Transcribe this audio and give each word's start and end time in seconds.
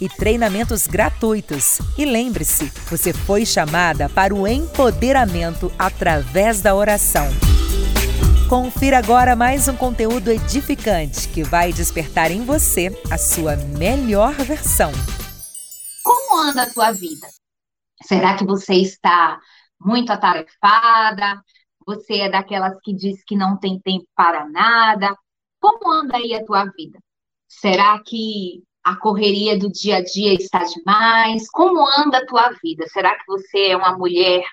e 0.00 0.08
treinamentos 0.08 0.86
gratuitos. 0.86 1.78
E 1.96 2.04
lembre-se, 2.04 2.70
você 2.88 3.12
foi 3.12 3.44
chamada 3.44 4.08
para 4.08 4.34
o 4.34 4.46
empoderamento 4.46 5.72
através 5.78 6.60
da 6.60 6.74
oração. 6.74 7.26
Confira 8.48 8.98
agora 8.98 9.36
mais 9.36 9.68
um 9.68 9.76
conteúdo 9.76 10.30
edificante 10.30 11.28
que 11.28 11.42
vai 11.42 11.70
despertar 11.70 12.30
em 12.30 12.44
você 12.46 12.88
a 13.10 13.18
sua 13.18 13.56
melhor 13.56 14.32
versão. 14.32 14.90
Como 16.02 16.40
anda 16.40 16.62
a 16.62 16.72
tua 16.72 16.92
vida? 16.92 17.26
Será 18.02 18.36
que 18.38 18.46
você 18.46 18.74
está 18.76 19.38
muito 19.78 20.10
atarefada? 20.10 21.42
Você 21.86 22.20
é 22.20 22.30
daquelas 22.30 22.78
que 22.82 22.94
diz 22.94 23.22
que 23.24 23.36
não 23.36 23.58
tem 23.58 23.78
tempo 23.80 24.06
para 24.16 24.48
nada? 24.48 25.14
Como 25.60 25.92
anda 25.92 26.16
aí 26.16 26.34
a 26.34 26.44
tua 26.44 26.64
vida? 26.64 26.98
Será 27.46 28.02
que 28.02 28.62
a 28.82 28.96
correria 28.96 29.58
do 29.58 29.70
dia 29.70 29.96
a 29.98 30.02
dia 30.04 30.34
está 30.34 30.64
demais? 30.64 31.48
Como 31.50 31.80
anda 31.98 32.18
a 32.18 32.26
tua 32.26 32.50
vida? 32.62 32.86
Será 32.88 33.16
que 33.16 33.24
você 33.26 33.68
é 33.68 33.76
uma 33.76 33.96
mulher 33.96 34.44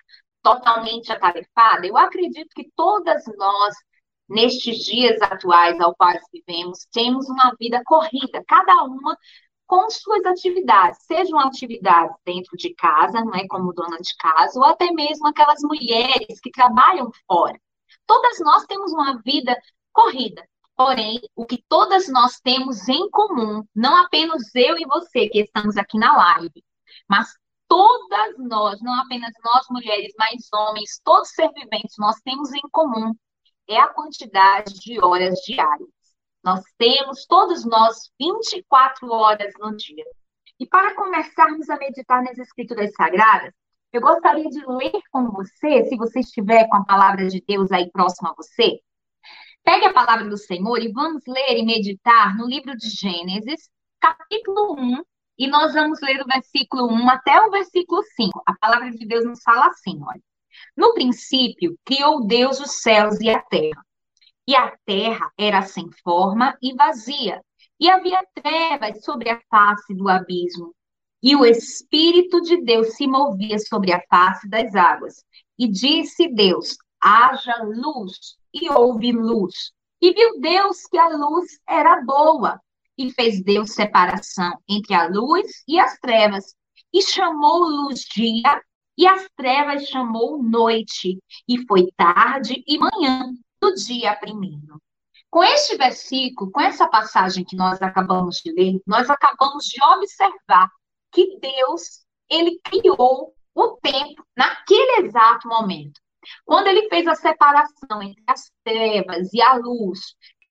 totalmente 0.44 1.12
atarefada? 1.12 1.88
Eu 1.88 1.98
acredito 1.98 2.50
que 2.56 2.70
todas 2.76 3.24
nós, 3.38 3.76
nestes 4.28 4.80
dias 4.86 5.22
atuais 5.22 5.80
ao 5.80 5.96
quais 5.96 6.22
vivemos, 6.34 6.88
temos 6.92 7.30
uma 7.30 7.54
vida 7.60 7.82
corrida, 7.86 8.44
cada 8.48 8.84
uma 8.84 9.18
com 9.68 9.90
suas 9.90 10.24
atividades, 10.26 11.04
sejam 11.06 11.40
atividades 11.40 12.16
dentro 12.26 12.56
de 12.58 12.74
casa, 12.76 13.24
não 13.24 13.34
é 13.34 13.48
como 13.48 13.74
dona 13.74 13.98
de 13.98 14.16
casa, 14.18 14.60
ou 14.60 14.66
até 14.66 14.92
mesmo 14.92 15.28
aquelas 15.28 15.62
mulheres 15.64 16.40
que 16.42 16.52
trabalham 16.52 17.10
fora. 17.28 17.60
Todas 18.06 18.40
nós 18.40 18.66
temos 18.66 18.92
uma 18.94 19.20
vida 19.24 19.58
corrida. 19.92 20.48
Porém, 20.76 21.22
o 21.36 21.46
que 21.46 21.64
todas 21.70 22.10
nós 22.10 22.40
temos 22.42 22.88
em 22.90 23.10
comum, 23.10 23.64
não 23.74 23.96
apenas 23.98 24.54
eu 24.54 24.78
e 24.78 24.86
você 24.86 25.30
que 25.30 25.42
estamos 25.42 25.78
aqui 25.78 25.98
na 25.98 26.16
live, 26.16 26.64
mas 27.10 27.34
todas 27.68 28.38
nós, 28.38 28.82
não 28.82 28.94
apenas 29.02 29.32
nós 29.44 29.66
mulheres, 29.70 30.14
mas 30.18 30.48
homens, 30.54 31.00
todos 31.04 31.30
ser 31.30 31.50
viventes, 31.54 31.96
nós 31.98 32.16
temos 32.24 32.54
em 32.54 32.62
comum 32.72 33.14
é 33.68 33.80
a 33.80 33.88
quantidade 33.88 34.74
de 34.76 35.04
horas 35.04 35.40
diárias. 35.40 35.90
Nós 36.44 36.62
temos, 36.78 37.26
todos 37.26 37.66
nós, 37.66 38.12
24 38.20 39.12
horas 39.12 39.52
no 39.60 39.76
dia. 39.76 40.06
E 40.60 40.66
para 40.68 40.96
começarmos 40.96 41.70
a 41.70 41.78
meditar 41.78 42.24
nas 42.24 42.38
Escrituras 42.38 42.92
Sagradas, 42.94 43.52
eu 43.92 44.02
gostaria 44.02 44.48
de 44.50 44.64
ler 44.68 45.02
com 45.12 45.32
você, 45.32 45.86
se 45.86 45.98
você 45.98 46.20
estiver 46.20 46.68
com 46.68 46.78
a 46.78 46.86
palavra 46.86 47.28
de 47.28 47.44
Deus 47.48 47.72
aí 47.72 47.90
próximo 47.92 48.30
a 48.30 48.34
você, 48.34 48.80
Pegue 49.66 49.86
a 49.86 49.94
palavra 49.94 50.30
do 50.30 50.38
Senhor 50.38 50.80
e 50.80 50.92
vamos 50.92 51.24
ler 51.28 51.58
e 51.58 51.66
meditar 51.66 52.38
no 52.38 52.46
livro 52.46 52.78
de 52.78 52.88
Gênesis, 52.88 53.68
capítulo 54.00 54.76
1, 54.80 55.02
e 55.40 55.48
nós 55.48 55.74
vamos 55.74 56.00
ler 56.02 56.20
do 56.20 56.26
versículo 56.26 56.88
1 56.94 57.10
até 57.10 57.42
o 57.42 57.50
versículo 57.50 58.04
5. 58.04 58.44
A 58.46 58.54
palavra 58.60 58.92
de 58.92 59.04
Deus 59.08 59.26
nos 59.26 59.42
fala 59.42 59.66
assim, 59.66 60.00
olha. 60.04 60.22
No 60.78 60.94
princípio, 60.94 61.76
criou 61.84 62.28
Deus 62.28 62.60
os 62.60 62.80
céus 62.84 63.20
e 63.20 63.28
a 63.28 63.42
terra. 63.42 63.84
E 64.48 64.56
a 64.56 64.72
terra 64.86 65.32
era 65.36 65.64
sem 65.64 65.90
forma 66.04 66.56
e 66.62 66.76
vazia, 66.76 67.42
e 67.80 67.90
havia 67.90 68.24
trevas 68.36 69.04
sobre 69.04 69.32
a 69.32 69.42
face 69.50 69.96
do 69.96 70.08
abismo. 70.08 70.76
E 71.24 71.36
o 71.36 71.44
Espírito 71.44 72.40
de 72.42 72.62
Deus 72.62 72.96
se 72.96 73.08
movia 73.08 73.58
sobre 73.58 73.92
a 73.92 74.02
face 74.08 74.48
das 74.48 74.76
águas. 74.76 75.26
E 75.58 75.68
disse 75.68 76.28
Deus: 76.28 76.78
haja 77.06 77.64
luz, 77.64 78.36
e 78.52 78.68
houve 78.70 79.12
luz. 79.12 79.72
E 80.02 80.12
viu 80.12 80.40
Deus 80.42 80.88
que 80.88 80.98
a 80.98 81.10
luz 81.10 81.60
era 81.70 82.02
boa, 82.02 82.60
e 82.98 83.12
fez 83.12 83.44
Deus 83.44 83.74
separação 83.74 84.58
entre 84.68 84.96
a 84.96 85.08
luz 85.08 85.64
e 85.68 85.80
as 85.80 86.00
trevas, 86.00 86.56
e 86.92 87.02
chamou 87.04 87.60
luz 87.60 88.02
dia, 88.02 88.62
e 88.98 89.06
as 89.06 89.28
trevas 89.36 89.86
chamou 89.86 90.42
noite, 90.42 91.20
e 91.48 91.66
foi 91.68 91.92
tarde 91.96 92.64
e 92.66 92.80
manhã 92.80 93.32
do 93.62 93.76
dia 93.76 94.16
primeiro. 94.16 94.82
Com 95.30 95.44
este 95.44 95.76
versículo, 95.76 96.50
com 96.50 96.62
essa 96.62 96.88
passagem 96.88 97.44
que 97.44 97.56
nós 97.56 97.82
acabamos 97.82 98.38
de 98.38 98.52
ler, 98.52 98.82
nós 98.88 99.10
acabamos 99.10 99.66
de 99.66 99.84
observar 99.84 100.72
que 101.12 101.38
Deus, 101.40 102.06
ele 102.30 102.60
criou 102.64 103.36
o 103.54 103.78
tempo 103.82 104.26
naquele 104.36 105.06
exato 105.06 105.48
momento. 105.48 106.00
Quando 106.46 106.68
ele 106.68 106.88
fez 106.90 107.08
a 107.08 107.16
separação 107.16 108.02
entre 108.02 108.24
as 108.28 108.52
trevas 108.64 109.34
e 109.34 109.42
a 109.42 109.56
luz, 109.56 110.00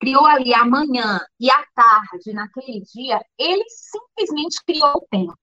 criou 0.00 0.26
ali 0.26 0.52
a 0.52 0.64
manhã 0.64 1.20
e 1.40 1.50
a 1.50 1.64
tarde 1.74 2.32
naquele 2.32 2.82
dia, 2.82 3.24
ele 3.38 3.64
simplesmente 3.68 4.62
criou 4.64 4.92
o 4.96 5.06
tempo. 5.10 5.34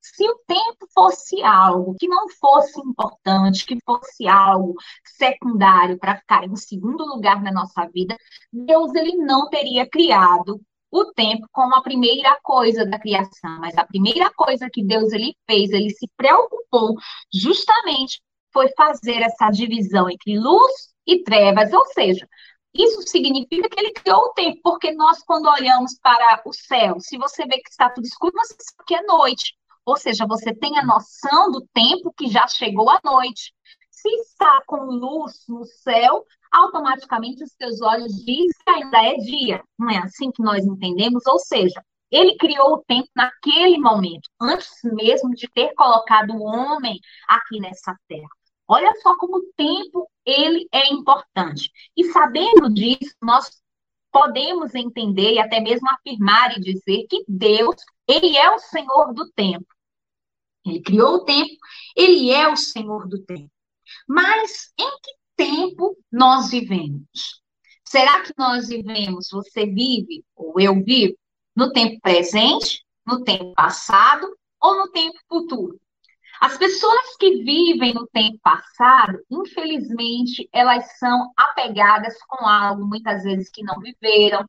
Se 0.00 0.28
o 0.28 0.38
tempo 0.46 0.86
fosse 0.94 1.42
algo 1.42 1.94
que 1.98 2.08
não 2.08 2.28
fosse 2.28 2.80
importante, 2.80 3.66
que 3.66 3.78
fosse 3.84 4.26
algo 4.26 4.74
secundário 5.04 5.98
para 5.98 6.16
ficar 6.16 6.44
em 6.44 6.56
segundo 6.56 7.04
lugar 7.04 7.42
na 7.42 7.52
nossa 7.52 7.86
vida, 7.86 8.16
Deus 8.52 8.94
ele 8.94 9.16
não 9.16 9.48
teria 9.50 9.88
criado 9.88 10.60
o 10.90 11.12
tempo 11.12 11.46
como 11.52 11.74
a 11.74 11.82
primeira 11.82 12.38
coisa 12.42 12.86
da 12.86 12.98
criação, 12.98 13.60
mas 13.60 13.76
a 13.76 13.84
primeira 13.84 14.32
coisa 14.34 14.68
que 14.72 14.82
Deus 14.82 15.12
ele 15.12 15.34
fez, 15.48 15.70
ele 15.70 15.90
se 15.90 16.08
preocupou 16.16 16.94
justamente 17.32 18.20
foi 18.58 18.68
fazer 18.76 19.22
essa 19.22 19.50
divisão 19.50 20.10
entre 20.10 20.36
luz 20.36 20.88
e 21.06 21.22
trevas, 21.22 21.72
ou 21.72 21.86
seja, 21.86 22.26
isso 22.74 23.02
significa 23.02 23.68
que 23.68 23.78
ele 23.78 23.92
criou 23.92 24.18
o 24.18 24.32
tempo, 24.32 24.58
porque 24.64 24.90
nós, 24.90 25.22
quando 25.22 25.46
olhamos 25.48 25.96
para 26.02 26.42
o 26.44 26.52
céu, 26.52 26.96
se 26.98 27.16
você 27.16 27.46
vê 27.46 27.58
que 27.58 27.70
está 27.70 27.88
tudo 27.88 28.04
escuro, 28.04 28.32
você 28.34 28.56
sabe 28.58 28.84
que 28.84 28.94
é 28.96 29.02
noite. 29.02 29.54
Ou 29.86 29.96
seja, 29.96 30.26
você 30.26 30.52
tem 30.52 30.76
a 30.76 30.84
noção 30.84 31.52
do 31.52 31.64
tempo 31.72 32.12
que 32.16 32.26
já 32.26 32.48
chegou 32.48 32.90
a 32.90 32.98
noite. 33.04 33.54
Se 33.92 34.08
está 34.08 34.60
com 34.66 34.84
luz 34.86 35.44
no 35.48 35.64
céu, 35.64 36.24
automaticamente 36.50 37.44
os 37.44 37.52
seus 37.52 37.80
olhos 37.80 38.12
dizem 38.24 38.50
que 38.66 38.70
ainda 38.70 39.04
é 39.04 39.14
dia. 39.18 39.62
Não 39.78 39.88
é 39.88 39.98
assim 39.98 40.32
que 40.32 40.42
nós 40.42 40.66
entendemos? 40.66 41.24
Ou 41.26 41.38
seja, 41.38 41.80
ele 42.10 42.36
criou 42.36 42.74
o 42.74 42.84
tempo 42.84 43.08
naquele 43.14 43.78
momento, 43.78 44.28
antes 44.40 44.68
mesmo 44.82 45.30
de 45.30 45.48
ter 45.48 45.72
colocado 45.74 46.30
o 46.30 46.42
homem 46.42 46.98
aqui 47.28 47.60
nessa 47.60 47.94
terra. 48.08 48.37
Olha 48.68 48.94
só 49.00 49.16
como 49.16 49.38
o 49.38 49.52
tempo 49.56 50.08
ele 50.26 50.68
é 50.70 50.92
importante. 50.92 51.72
E 51.96 52.04
sabendo 52.12 52.68
disso, 52.72 53.14
nós 53.22 53.50
podemos 54.12 54.74
entender 54.74 55.32
e 55.32 55.38
até 55.38 55.58
mesmo 55.58 55.88
afirmar 55.88 56.56
e 56.56 56.60
dizer 56.60 57.06
que 57.08 57.24
Deus, 57.26 57.76
ele 58.06 58.36
é 58.36 58.50
o 58.50 58.58
Senhor 58.58 59.14
do 59.14 59.30
tempo. 59.32 59.66
Ele 60.66 60.82
criou 60.82 61.14
o 61.14 61.24
tempo, 61.24 61.56
ele 61.96 62.30
é 62.30 62.46
o 62.46 62.56
Senhor 62.56 63.08
do 63.08 63.24
tempo. 63.24 63.50
Mas 64.06 64.72
em 64.78 64.90
que 65.00 65.12
tempo 65.36 65.96
nós 66.12 66.50
vivemos? 66.50 67.40
Será 67.86 68.22
que 68.22 68.34
nós 68.36 68.68
vivemos, 68.68 69.28
você 69.32 69.64
vive 69.64 70.22
ou 70.36 70.60
eu 70.60 70.74
vivo 70.84 71.16
no 71.56 71.72
tempo 71.72 71.98
presente, 72.02 72.84
no 73.06 73.24
tempo 73.24 73.54
passado 73.54 74.26
ou 74.60 74.76
no 74.76 74.90
tempo 74.90 75.18
futuro? 75.26 75.80
As 76.40 76.56
pessoas 76.56 77.16
que 77.18 77.42
vivem 77.42 77.94
no 77.94 78.06
tempo 78.06 78.38
passado, 78.42 79.18
infelizmente, 79.30 80.48
elas 80.52 80.98
são 80.98 81.32
apegadas 81.36 82.16
com 82.28 82.46
algo, 82.46 82.84
muitas 82.86 83.22
vezes, 83.24 83.50
que 83.50 83.62
não 83.62 83.80
viveram, 83.80 84.44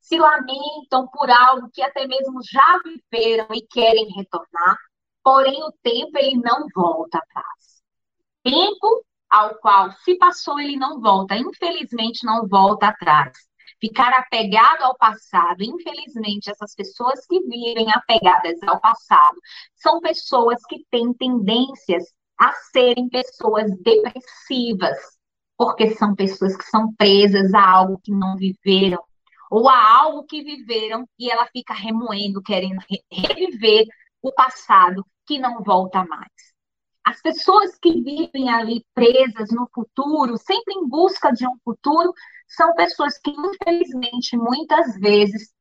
se 0.00 0.18
lamentam 0.18 1.06
por 1.08 1.30
algo 1.30 1.68
que 1.72 1.82
até 1.82 2.06
mesmo 2.06 2.40
já 2.42 2.80
viveram 2.84 3.46
e 3.54 3.66
querem 3.66 4.12
retornar, 4.14 4.76
porém 5.22 5.62
o 5.64 5.72
tempo 5.82 6.16
ele 6.16 6.36
não 6.36 6.66
volta 6.74 7.18
atrás. 7.18 7.82
Tempo 8.42 9.04
ao 9.30 9.54
qual 9.56 9.90
se 10.04 10.16
passou, 10.16 10.60
ele 10.60 10.76
não 10.76 11.00
volta, 11.00 11.36
infelizmente 11.36 12.24
não 12.24 12.46
volta 12.46 12.88
atrás 12.88 13.32
ficar 13.82 14.12
apegado 14.12 14.84
ao 14.84 14.96
passado. 14.96 15.64
Infelizmente, 15.64 16.48
essas 16.48 16.72
pessoas 16.72 17.26
que 17.26 17.40
vivem 17.40 17.90
apegadas 17.92 18.62
ao 18.62 18.80
passado 18.80 19.36
são 19.74 20.00
pessoas 20.00 20.64
que 20.68 20.86
têm 20.88 21.12
tendências 21.12 22.04
a 22.38 22.52
serem 22.70 23.08
pessoas 23.08 23.66
depressivas, 23.82 24.96
porque 25.56 25.90
são 25.96 26.14
pessoas 26.14 26.56
que 26.56 26.64
são 26.64 26.94
presas 26.94 27.52
a 27.52 27.68
algo 27.68 28.00
que 28.02 28.12
não 28.12 28.36
viveram 28.36 29.02
ou 29.50 29.68
a 29.68 29.98
algo 29.98 30.24
que 30.24 30.42
viveram 30.42 31.06
e 31.18 31.30
ela 31.30 31.46
fica 31.46 31.74
remoendo, 31.74 32.40
querendo 32.40 32.80
reviver 33.10 33.84
o 34.22 34.32
passado 34.32 35.04
que 35.26 35.38
não 35.38 35.62
volta 35.62 36.04
mais. 36.04 36.51
As 37.04 37.20
pessoas 37.20 37.76
que 37.78 38.00
vivem 38.00 38.48
ali 38.48 38.84
presas 38.94 39.50
no 39.50 39.68
futuro, 39.74 40.36
sempre 40.38 40.74
em 40.74 40.86
busca 40.88 41.32
de 41.32 41.46
um 41.46 41.56
futuro, 41.64 42.12
são 42.46 42.74
pessoas 42.74 43.18
que, 43.18 43.30
infelizmente, 43.30 44.36
muitas 44.36 44.96
vezes, 44.98 45.52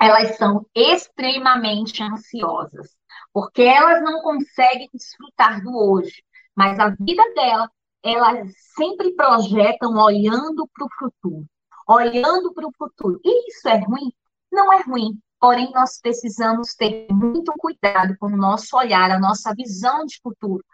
elas 0.00 0.36
são 0.36 0.66
extremamente 0.74 2.02
ansiosas, 2.02 2.96
porque 3.32 3.62
elas 3.62 4.02
não 4.02 4.20
conseguem 4.22 4.88
desfrutar 4.92 5.62
do 5.62 5.76
hoje, 5.76 6.22
mas 6.56 6.78
a 6.78 6.90
vida 6.90 7.22
dela, 7.34 7.70
elas 8.02 8.52
sempre 8.76 9.14
projetam 9.14 9.94
olhando 9.96 10.68
para 10.74 10.86
o 10.86 10.88
futuro, 10.98 11.46
olhando 11.88 12.52
para 12.52 12.66
o 12.66 12.72
futuro. 12.76 13.20
E 13.24 13.48
isso 13.48 13.68
é 13.68 13.78
ruim? 13.78 14.12
Não 14.52 14.72
é 14.72 14.82
ruim, 14.82 15.20
porém 15.40 15.70
nós 15.72 16.00
precisamos 16.00 16.74
ter 16.74 17.06
muito 17.10 17.52
cuidado 17.58 18.16
com 18.18 18.26
o 18.26 18.36
nosso 18.36 18.76
olhar, 18.76 19.10
a 19.10 19.18
nossa 19.18 19.54
visão 19.54 20.04
de 20.04 20.18
futuro. 20.22 20.64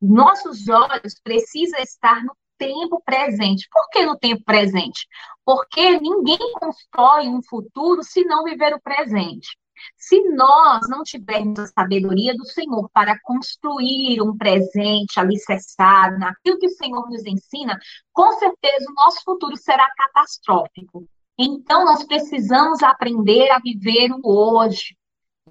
Nossos 0.00 0.68
olhos 0.68 1.14
precisam 1.22 1.80
estar 1.80 2.24
no 2.24 2.34
tempo 2.56 3.02
presente. 3.04 3.68
Por 3.70 3.88
que 3.90 4.04
no 4.04 4.18
tempo 4.18 4.44
presente? 4.44 5.06
Porque 5.44 5.98
ninguém 6.00 6.52
constrói 6.58 7.28
um 7.28 7.42
futuro 7.42 8.02
se 8.02 8.24
não 8.24 8.44
viver 8.44 8.74
o 8.74 8.80
presente. 8.80 9.56
Se 9.96 10.22
nós 10.34 10.80
não 10.88 11.02
tivermos 11.02 11.58
a 11.58 11.66
sabedoria 11.66 12.34
do 12.36 12.44
Senhor 12.44 12.88
para 12.92 13.18
construir 13.22 14.20
um 14.20 14.36
presente 14.36 15.18
alicerçado 15.18 16.18
naquilo 16.18 16.58
que 16.58 16.66
o 16.66 16.76
Senhor 16.76 17.08
nos 17.08 17.24
ensina, 17.24 17.78
com 18.12 18.30
certeza 18.32 18.86
o 18.90 18.94
nosso 18.94 19.22
futuro 19.24 19.56
será 19.56 19.86
catastrófico. 19.96 21.08
Então, 21.42 21.86
nós 21.86 22.04
precisamos 22.04 22.82
aprender 22.82 23.50
a 23.50 23.58
viver 23.58 24.10
o 24.12 24.20
hoje. 24.22 24.94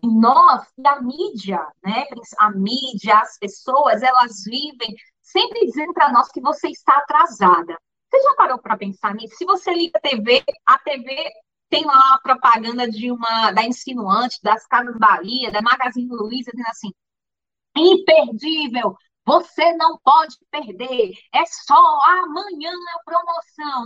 E 0.04 0.08
nós, 0.08 0.68
e 0.78 0.88
a 0.88 1.02
mídia, 1.02 1.60
né? 1.84 2.06
A 2.38 2.52
mídia, 2.52 3.18
as 3.18 3.40
pessoas, 3.40 4.04
elas 4.04 4.44
vivem 4.46 4.96
sempre 5.20 5.66
dizendo 5.66 5.92
para 5.92 6.12
nós 6.12 6.32
que 6.32 6.40
você 6.40 6.70
está 6.70 6.96
atrasada. 6.96 7.76
Você 8.08 8.22
já 8.22 8.36
parou 8.36 8.60
para 8.60 8.78
pensar 8.78 9.16
nisso? 9.16 9.36
Se 9.36 9.46
você 9.46 9.74
liga 9.74 9.98
a 9.98 10.00
TV, 10.00 10.44
a 10.64 10.78
TV 10.78 11.32
tem 11.70 11.84
lá 11.86 11.94
uma 11.94 12.20
propaganda 12.22 12.88
de 12.88 13.12
uma 13.12 13.52
da 13.52 13.64
Insinuante, 13.64 14.38
das 14.44 14.68
Casas 14.68 14.96
Bahia, 14.96 15.52
da 15.52 15.62
Magazine 15.62 16.08
Luiza, 16.08 16.52
dizendo 16.52 16.70
assim: 16.70 16.92
imperdível, 17.76 18.96
você 19.26 19.74
não 19.74 19.98
pode 20.04 20.36
perder, 20.52 21.14
é 21.34 21.46
só 21.46 22.00
amanhã 22.06 22.69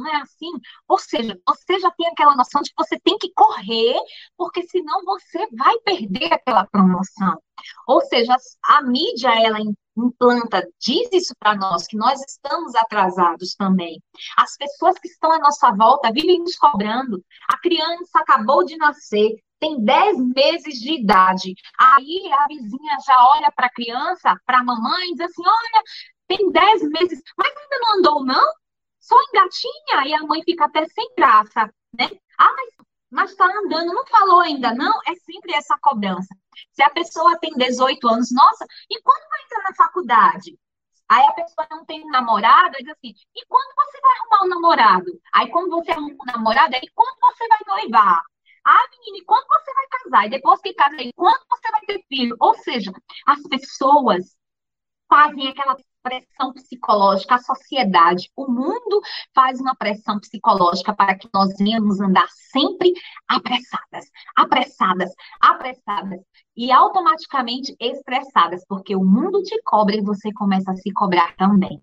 não 0.03 0.13
é 0.13 0.21
assim? 0.21 0.51
Ou 0.87 0.99
seja, 0.99 1.39
você 1.47 1.79
já 1.79 1.89
tem 1.91 2.07
aquela 2.07 2.35
noção 2.35 2.61
de 2.61 2.69
que 2.69 2.83
você 2.83 2.99
tem 2.99 3.17
que 3.17 3.31
correr, 3.33 3.95
porque 4.37 4.63
senão 4.67 5.03
você 5.05 5.47
vai 5.55 5.77
perder 5.79 6.33
aquela 6.33 6.65
promoção. 6.67 7.41
Ou 7.87 8.01
seja, 8.01 8.35
a 8.65 8.81
mídia, 8.81 9.29
ela 9.29 9.59
implanta, 9.95 10.67
diz 10.79 11.09
isso 11.11 11.33
para 11.39 11.55
nós, 11.55 11.87
que 11.87 11.95
nós 11.95 12.19
estamos 12.21 12.75
atrasados 12.75 13.55
também. 13.55 14.01
As 14.37 14.57
pessoas 14.57 14.97
que 14.99 15.07
estão 15.07 15.31
à 15.31 15.39
nossa 15.39 15.71
volta 15.71 16.11
vivem 16.11 16.39
nos 16.39 16.55
cobrando. 16.55 17.23
A 17.49 17.57
criança 17.59 18.19
acabou 18.19 18.65
de 18.65 18.75
nascer, 18.77 19.35
tem 19.59 19.81
10 19.81 20.17
meses 20.35 20.79
de 20.79 20.93
idade. 20.93 21.53
Aí 21.79 22.29
a 22.33 22.47
vizinha 22.47 22.97
já 23.05 23.27
olha 23.35 23.51
para 23.55 23.67
a 23.67 23.73
criança, 23.73 24.35
para 24.45 24.59
a 24.59 24.63
mamãe, 24.63 25.09
e 25.09 25.15
diz 25.15 25.21
assim: 25.21 25.43
olha, 25.45 25.83
tem 26.27 26.51
10 26.51 26.89
meses, 26.89 27.21
mas 27.37 27.47
ainda 27.47 27.79
não 27.79 27.97
andou, 27.97 28.25
não? 28.25 28.53
Só 29.03 29.15
engatinha. 29.29 30.07
E 30.07 30.13
a 30.13 30.23
mãe 30.23 30.41
fica 30.43 30.65
até 30.65 30.85
sem 30.87 31.13
graça, 31.17 31.65
né? 31.99 32.09
Ah, 32.39 32.55
mas 33.11 33.31
está 33.31 33.45
andando, 33.45 33.93
não 33.93 34.05
falou 34.07 34.39
ainda, 34.39 34.73
não? 34.73 34.99
É 35.05 35.13
sempre 35.15 35.53
essa 35.53 35.77
cobrança. 35.81 36.33
Se 36.71 36.81
a 36.81 36.89
pessoa 36.89 37.37
tem 37.39 37.51
18 37.51 38.07
anos, 38.07 38.31
nossa, 38.31 38.65
e 38.89 39.01
quando 39.01 39.29
vai 39.29 39.43
entrar 39.43 39.63
na 39.63 39.75
faculdade? 39.75 40.57
Aí 41.09 41.23
a 41.27 41.33
pessoa 41.33 41.67
não 41.69 41.85
tem 41.85 42.03
um 42.03 42.09
namorado, 42.09 42.77
diz 42.79 42.89
assim, 42.89 43.13
e 43.35 43.45
quando 43.47 43.75
você 43.75 44.01
vai 44.01 44.11
arrumar 44.17 44.45
um 44.45 44.49
namorado? 44.49 45.11
Aí 45.33 45.49
quando 45.51 45.69
você 45.69 45.91
arruma 45.91 46.13
um 46.13 46.31
namorado, 46.33 46.75
aí 46.75 46.89
quando 46.95 47.17
você 47.21 47.47
vai 47.47 47.59
noivar? 47.67 48.23
Ah, 48.65 48.87
menina, 48.91 49.17
e 49.17 49.25
quando 49.25 49.45
você 49.47 49.73
vai 49.73 49.87
casar? 49.87 50.25
E 50.27 50.29
depois 50.29 50.61
que 50.61 50.73
casa, 50.73 50.95
aí 50.97 51.11
quando 51.15 51.43
você 51.49 51.71
vai 51.71 51.81
ter 51.81 52.03
filho? 52.07 52.35
Ou 52.39 52.55
seja, 52.55 52.91
as 53.27 53.41
pessoas 53.43 54.35
fazem 55.09 55.49
aquela 55.49 55.75
pressão 56.03 56.53
psicológica, 56.53 57.35
a 57.35 57.39
sociedade, 57.39 58.29
o 58.35 58.51
mundo 58.51 59.01
faz 59.33 59.59
uma 59.59 59.73
pressão 59.75 60.19
psicológica 60.19 60.93
para 60.93 61.17
que 61.17 61.29
nós 61.33 61.55
venhamos 61.57 62.01
andar 62.01 62.27
sempre 62.51 62.93
apressadas, 63.27 64.05
apressadas, 64.35 65.09
apressadas 65.41 66.19
e 66.55 66.71
automaticamente 66.71 67.75
estressadas, 67.79 68.63
porque 68.67 68.95
o 68.95 69.03
mundo 69.03 69.41
te 69.41 69.59
cobra 69.63 69.95
e 69.95 70.03
você 70.03 70.31
começa 70.33 70.71
a 70.71 70.75
se 70.75 70.91
cobrar 70.91 71.35
também. 71.37 71.81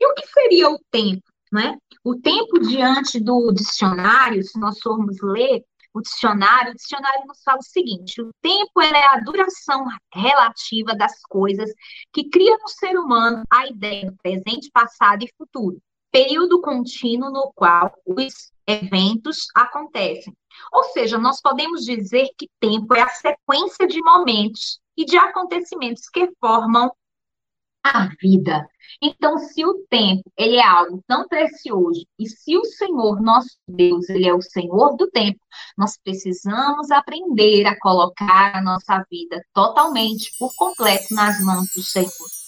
E 0.00 0.06
o 0.10 0.14
que 0.14 0.26
seria 0.26 0.70
o 0.70 0.78
tempo? 0.90 1.22
Né? 1.52 1.78
O 2.04 2.16
tempo 2.16 2.58
diante 2.58 3.20
do 3.20 3.52
dicionário, 3.52 4.42
se 4.42 4.58
nós 4.58 4.78
formos 4.80 5.16
ler, 5.22 5.62
o 5.98 6.02
dicionário, 6.02 6.72
o 6.72 6.76
dicionário 6.76 7.26
nos 7.26 7.42
fala 7.42 7.58
o 7.58 7.62
seguinte: 7.62 8.22
o 8.22 8.30
tempo 8.40 8.80
é 8.80 9.06
a 9.06 9.20
duração 9.20 9.84
relativa 10.12 10.94
das 10.94 11.20
coisas 11.22 11.70
que 12.12 12.28
cria 12.28 12.56
no 12.58 12.68
ser 12.68 12.98
humano 12.98 13.42
a 13.50 13.66
ideia 13.66 14.10
do 14.10 14.16
presente, 14.16 14.70
passado 14.72 15.24
e 15.24 15.32
futuro, 15.36 15.78
período 16.10 16.60
contínuo 16.60 17.30
no 17.30 17.52
qual 17.54 17.92
os 18.06 18.52
eventos 18.66 19.46
acontecem. 19.54 20.32
Ou 20.72 20.84
seja, 20.84 21.18
nós 21.18 21.40
podemos 21.40 21.84
dizer 21.84 22.28
que 22.36 22.48
tempo 22.60 22.94
é 22.94 23.02
a 23.02 23.08
sequência 23.08 23.86
de 23.86 24.00
momentos 24.02 24.80
e 24.96 25.04
de 25.04 25.16
acontecimentos 25.16 26.08
que 26.08 26.28
formam 26.40 26.90
a 27.84 28.08
vida. 28.20 28.66
Então, 29.02 29.38
se 29.38 29.64
o 29.64 29.74
tempo 29.88 30.22
ele 30.36 30.56
é 30.56 30.66
algo 30.66 31.02
tão 31.06 31.28
precioso 31.28 32.04
e 32.18 32.28
se 32.28 32.56
o 32.56 32.64
Senhor 32.64 33.20
nosso 33.20 33.56
Deus 33.68 34.08
ele 34.08 34.26
é 34.26 34.34
o 34.34 34.42
Senhor 34.42 34.96
do 34.96 35.08
tempo, 35.10 35.38
nós 35.76 35.98
precisamos 36.02 36.90
aprender 36.90 37.66
a 37.66 37.78
colocar 37.78 38.56
a 38.56 38.62
nossa 38.62 39.04
vida 39.10 39.42
totalmente 39.52 40.30
por 40.38 40.50
completo 40.56 41.14
nas 41.14 41.42
mãos 41.44 41.66
do 41.74 41.82
Senhor. 41.82 42.38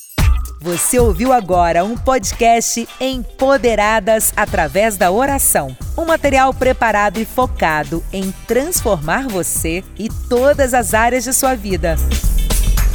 Você 0.63 0.99
ouviu 0.99 1.33
agora 1.33 1.85
um 1.85 1.97
podcast 1.97 2.87
Empoderadas 3.01 4.31
através 4.37 4.99
da 4.99 5.11
oração. 5.11 5.75
Um 5.97 6.05
material 6.05 6.53
preparado 6.53 7.19
e 7.19 7.25
focado 7.25 8.05
em 8.13 8.31
transformar 8.47 9.27
você 9.27 9.83
e 9.99 10.11
todas 10.29 10.75
as 10.75 10.93
áreas 10.93 11.25
de 11.25 11.33
sua 11.33 11.55
vida. 11.55 11.97